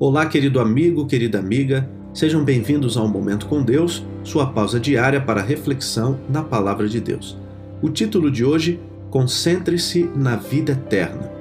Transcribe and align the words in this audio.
Olá, 0.00 0.26
querido 0.26 0.60
amigo, 0.60 1.06
querida 1.06 1.40
amiga, 1.40 1.90
sejam 2.14 2.44
bem-vindos 2.44 2.96
ao 2.96 3.08
Momento 3.08 3.46
com 3.46 3.64
Deus, 3.64 4.06
sua 4.22 4.46
pausa 4.46 4.78
diária 4.78 5.20
para 5.20 5.42
reflexão 5.42 6.20
na 6.30 6.40
Palavra 6.40 6.88
de 6.88 7.00
Deus. 7.00 7.36
O 7.82 7.88
título 7.88 8.30
de 8.30 8.44
hoje: 8.44 8.78
Concentre-se 9.10 10.08
na 10.14 10.36
vida 10.36 10.70
eterna. 10.70 11.32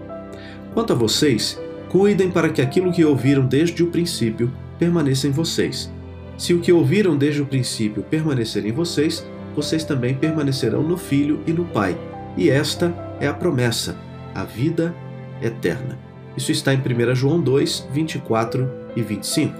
Quanto 0.73 0.91
a 0.91 0.96
vocês, 0.96 1.62
cuidem 1.89 2.31
para 2.31 2.50
que 2.50 2.59
aquilo 2.59 2.91
que 2.91 3.05
ouviram 3.05 3.46
desde 3.46 3.84
o 3.84 3.91
princípio 3.91 4.52
permaneça 4.80 5.28
em 5.28 5.32
vocês. 5.32 5.94
Se 6.36 6.52
o 6.55 6.60
que 6.60 6.74
ouviram 6.74 7.16
desde 7.16 7.44
o 7.44 7.46
princípio 7.46 8.02
permanecer 8.10 8.66
em 8.66 8.71
vocês, 8.71 9.24
vocês 9.55 9.84
também 9.84 10.16
permanecerão 10.16 10.82
no 10.82 10.98
Filho 10.98 11.42
e 11.46 11.54
no 11.54 11.66
Pai. 11.66 11.96
E 12.36 12.50
esta 12.50 12.92
é 13.20 13.28
a 13.28 13.34
promessa, 13.36 13.96
a 14.34 14.44
vida 14.44 14.96
eterna. 15.44 16.07
Isso 16.38 16.51
está 16.51 16.71
em 16.71 16.77
1 16.77 17.15
João 17.15 17.41
2, 17.41 17.88
24 17.91 18.69
e 18.95 19.01
25. 19.01 19.55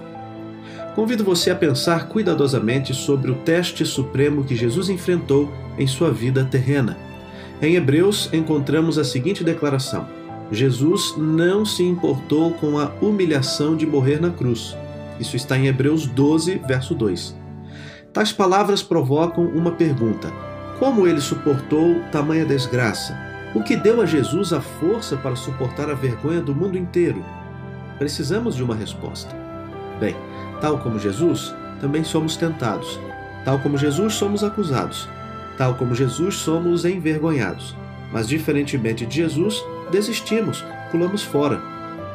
Convido 0.94 1.24
você 1.24 1.50
a 1.50 1.56
pensar 1.56 2.08
cuidadosamente 2.08 2.94
sobre 2.94 3.30
o 3.30 3.34
teste 3.34 3.84
supremo 3.84 4.44
que 4.44 4.56
Jesus 4.56 4.88
enfrentou 4.88 5.52
em 5.76 5.86
sua 5.86 6.10
vida 6.12 6.44
terrena. 6.44 6.96
Em 7.60 7.74
Hebreus 7.74 8.30
encontramos 8.32 8.96
a 8.96 9.04
seguinte 9.04 9.42
declaração: 9.42 10.06
Jesus 10.52 11.14
não 11.16 11.64
se 11.64 11.82
importou 11.82 12.52
com 12.52 12.78
a 12.78 12.92
humilhação 13.00 13.76
de 13.76 13.84
morrer 13.86 14.20
na 14.20 14.30
cruz. 14.30 14.76
Isso 15.18 15.36
está 15.36 15.58
em 15.58 15.66
Hebreus 15.66 16.06
12, 16.06 16.62
verso 16.66 16.94
2. 16.94 17.36
Tais 18.12 18.32
palavras 18.32 18.82
provocam 18.82 19.44
uma 19.46 19.72
pergunta: 19.72 20.32
como 20.78 21.06
ele 21.06 21.20
suportou 21.20 22.00
tamanha 22.12 22.44
desgraça? 22.44 23.27
O 23.54 23.62
que 23.62 23.76
deu 23.76 24.02
a 24.02 24.06
Jesus 24.06 24.52
a 24.52 24.60
força 24.60 25.16
para 25.16 25.34
suportar 25.34 25.90
a 25.90 25.94
vergonha 25.94 26.40
do 26.40 26.54
mundo 26.54 26.76
inteiro? 26.76 27.24
Precisamos 27.98 28.54
de 28.54 28.62
uma 28.62 28.74
resposta. 28.74 29.34
Bem, 29.98 30.14
tal 30.60 30.78
como 30.78 30.98
Jesus, 30.98 31.54
também 31.80 32.04
somos 32.04 32.36
tentados. 32.36 33.00
Tal 33.46 33.58
como 33.60 33.78
Jesus, 33.78 34.14
somos 34.14 34.44
acusados. 34.44 35.08
Tal 35.56 35.74
como 35.74 35.94
Jesus, 35.94 36.34
somos 36.36 36.84
envergonhados. 36.84 37.74
Mas, 38.12 38.28
diferentemente 38.28 39.06
de 39.06 39.16
Jesus, 39.16 39.64
desistimos, 39.90 40.62
pulamos 40.90 41.22
fora. 41.22 41.60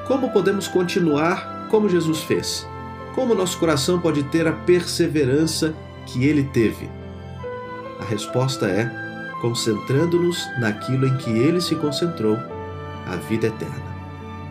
Como 0.08 0.32
podemos 0.32 0.68
continuar 0.68 1.68
como 1.72 1.90
Jesus 1.90 2.22
fez? 2.22 2.68
Como 3.16 3.34
nosso 3.34 3.58
coração 3.58 4.00
pode 4.00 4.24
ter 4.26 4.48
a 4.48 4.52
perseverança 4.52 5.74
que 6.06 6.26
ele 6.26 6.44
teve? 6.44 6.90
A 8.00 8.06
resposta 8.06 8.68
é 8.68 9.03
concentrando-nos 9.44 10.48
naquilo 10.58 11.06
em 11.06 11.18
que 11.18 11.30
ele 11.30 11.60
se 11.60 11.76
concentrou, 11.76 12.38
a 13.06 13.18
vida 13.28 13.48
eterna. 13.48 13.84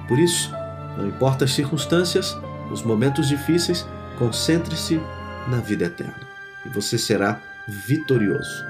Por 0.06 0.18
isso, 0.18 0.52
não 0.98 1.08
importa 1.08 1.46
as 1.46 1.52
circunstâncias, 1.52 2.36
os 2.70 2.82
momentos 2.82 3.26
difíceis, 3.26 3.86
concentre-se 4.18 5.00
na 5.48 5.60
vida 5.60 5.86
eterna 5.86 6.28
e 6.66 6.68
você 6.68 6.98
será 6.98 7.40
vitorioso. 7.86 8.64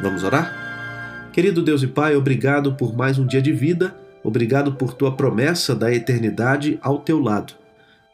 Vamos 0.00 0.24
orar? 0.24 1.30
Querido 1.32 1.62
Deus 1.62 1.80
e 1.84 1.86
Pai, 1.86 2.16
obrigado 2.16 2.72
por 2.72 2.92
mais 2.92 3.16
um 3.16 3.24
dia 3.24 3.40
de 3.40 3.52
vida, 3.52 3.94
obrigado 4.24 4.72
por 4.72 4.92
tua 4.92 5.14
promessa 5.14 5.76
da 5.76 5.94
eternidade 5.94 6.76
ao 6.82 6.98
teu 6.98 7.20
lado. 7.20 7.54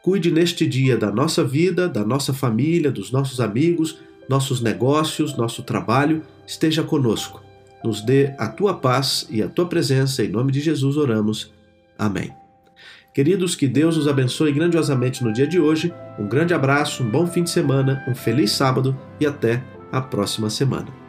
Cuide 0.03 0.31
neste 0.31 0.67
dia 0.67 0.99
da 0.99 1.11
nossa 1.11 1.43
vida, 1.43 1.89
da 1.89 2.05
nossa 2.05 2.35
família, 2.35 2.93
dos 2.93 3.11
nossos 3.11 3.41
amigos, 3.41 4.01
nossos 4.29 4.61
negócios, 4.61 5.37
nosso 5.37 5.63
trabalho, 5.63 6.23
esteja 6.47 6.83
conosco. 6.83 7.43
Nos 7.83 8.03
dê 8.03 8.35
a 8.39 8.49
tua 8.49 8.75
paz 8.75 9.27
e 9.31 9.43
a 9.43 9.49
tua 9.49 9.67
presença, 9.67 10.25
em 10.25 10.29
nome 10.29 10.53
de 10.53 10.61
Jesus 10.61 10.97
oramos. 10.97 11.53
Amém. 11.99 12.33
Queridos, 13.15 13.57
que 13.57 13.67
Deus 13.67 13.97
os 13.97 14.07
abençoe 14.07 14.53
grandiosamente 14.53 15.25
no 15.25 15.33
dia 15.33 15.47
de 15.47 15.59
hoje. 15.59 15.93
Um 16.19 16.29
grande 16.29 16.55
abraço, 16.55 17.03
um 17.03 17.11
bom 17.11 17.27
fim 17.27 17.43
de 17.43 17.51
semana, 17.51 18.05
um 18.07 18.15
feliz 18.15 18.53
sábado 18.53 18.97
e 19.19 19.27
até 19.27 19.63
a 19.91 20.01
próxima 20.01 20.51
semana. 20.51 21.08